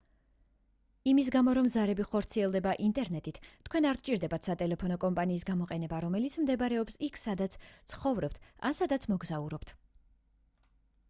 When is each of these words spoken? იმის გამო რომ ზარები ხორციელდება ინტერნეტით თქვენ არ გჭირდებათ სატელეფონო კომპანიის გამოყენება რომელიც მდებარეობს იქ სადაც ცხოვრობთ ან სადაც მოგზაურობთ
იმის 1.09 1.27
გამო 1.33 1.51
რომ 1.57 1.67
ზარები 1.73 2.05
ხორციელდება 2.13 2.71
ინტერნეტით 2.85 3.37
თქვენ 3.67 3.87
არ 3.89 3.99
გჭირდებათ 3.99 4.49
სატელეფონო 4.49 4.97
კომპანიის 5.05 5.45
გამოყენება 5.51 6.01
რომელიც 6.07 6.39
მდებარეობს 6.47 6.99
იქ 7.11 7.21
სადაც 7.25 7.59
ცხოვრობთ 7.95 8.41
ან 8.71 8.79
სადაც 8.81 9.07
მოგზაურობთ 9.13 9.77